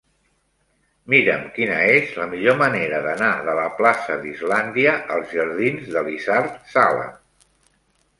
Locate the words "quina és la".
1.57-2.25